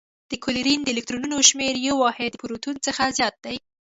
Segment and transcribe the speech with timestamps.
[0.31, 3.57] د کلورین د الکترونونو شمیر یو واحد د پروتون څخه زیات دی.